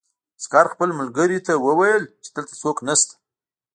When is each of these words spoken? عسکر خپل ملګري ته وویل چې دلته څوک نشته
عسکر 0.39 0.65
خپل 0.73 0.89
ملګري 0.99 1.39
ته 1.45 1.53
وویل 1.65 2.03
چې 2.23 2.29
دلته 2.35 2.53
څوک 2.61 2.77
نشته 2.87 3.15